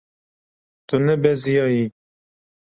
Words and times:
Tu 0.87 0.95
nebeziyayî. 1.05 1.85